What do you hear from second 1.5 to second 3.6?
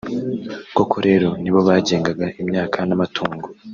bagengaga imyaka n’amatungo